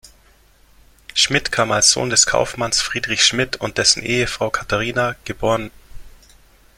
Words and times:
Schmidt 1.13 1.51
kam 1.51 1.71
als 1.71 1.91
Sohn 1.91 2.09
des 2.09 2.25
Kaufmanns 2.25 2.81
Friedrich 2.81 3.23
Schmidt 3.23 3.57
und 3.57 3.77
dessen 3.77 4.01
Ehefrau 4.01 4.49
Katharina, 4.49 5.15
geb. 5.25 5.43